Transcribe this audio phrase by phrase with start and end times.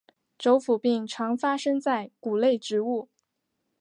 [0.39, 3.07] 轴腐病常发生在谷类植物。